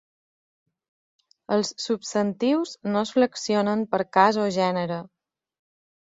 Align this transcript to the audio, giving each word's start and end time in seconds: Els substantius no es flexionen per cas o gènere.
Els 1.57 1.69
substantius 1.83 2.71
no 2.93 3.03
es 3.07 3.11
flexionen 3.17 3.83
per 3.91 3.99
cas 4.17 4.39
o 4.45 4.47
gènere. 4.57 4.99